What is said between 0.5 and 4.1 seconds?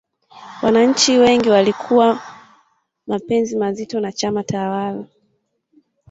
wananchi wengi walikuwa na mapenzi mazito